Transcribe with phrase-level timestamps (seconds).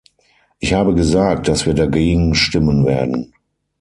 [0.57, 3.35] Ich habe gesagt, dass wir dagegen stimmen werden.